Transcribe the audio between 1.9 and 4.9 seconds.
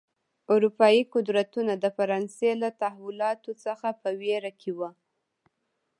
فرانسې له تحولاتو څخه په وېره کې و.